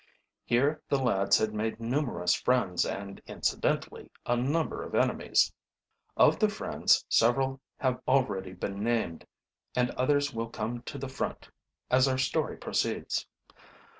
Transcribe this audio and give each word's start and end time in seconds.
Here 0.45 0.81
the 0.89 0.97
lads 0.99 1.37
had 1.37 1.53
made 1.53 1.79
numerous 1.79 2.33
friends 2.33 2.87
and 2.87 3.21
incidentally 3.27 4.09
a 4.25 4.35
number 4.35 4.81
of 4.81 4.95
enemies. 4.95 5.53
Of 6.17 6.39
the 6.39 6.49
friends 6.49 7.05
several 7.07 7.61
have 7.77 8.01
already 8.07 8.53
been 8.53 8.83
named, 8.83 9.27
and 9.75 9.91
others 9.91 10.33
will 10.33 10.49
come 10.49 10.81
to 10.87 10.97
the 10.97 11.07
front 11.07 11.51
as 11.91 12.07
our 12.07 12.17
story 12.17 12.57
proceeds. 12.57 13.27